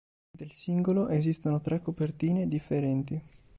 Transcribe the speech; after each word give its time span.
Del 0.31 0.49
singolo 0.51 1.09
esistono 1.09 1.61
tre 1.61 1.79
copertine 1.79 2.47
differenti. 2.47 3.23